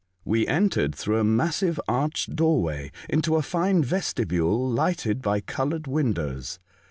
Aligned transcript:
We 0.25 0.47
entered 0.47 0.95
through 0.95 1.19
a 1.19 1.23
massive 1.23 1.79
arched 1.87 2.35
door 2.35 2.63
way 2.63 2.91
into 3.07 3.35
a 3.35 3.43
fine 3.43 3.83
vestibule 3.83 4.67
lighted 4.67 5.21
by 5.21 5.41
coloured 5.41 5.85
windows. 5.85 6.57